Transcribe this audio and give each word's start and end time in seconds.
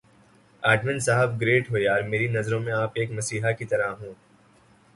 admin 0.63 0.99
صاحب 0.99 1.39
great 1.41 1.69
ہو 1.71 1.77
یار 1.77 2.01
میری 2.03 2.27
نظروں 2.27 2.59
میں 2.59 2.73
آپ 2.73 2.91
ایک 2.93 3.11
مسیحا 3.11 3.51
کی 3.51 3.65
طرح 3.65 3.93
ہوں 3.99 4.13